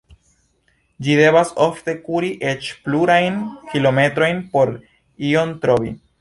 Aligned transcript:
Ĝi 1.07 1.17
devas 1.19 1.51
ofte 1.65 1.93
kuri 2.07 2.31
eĉ 2.53 2.71
plurajn 2.87 3.37
kilometrojn 3.75 4.41
por 4.57 4.73
ion 5.31 5.55
trovi. 5.67 5.95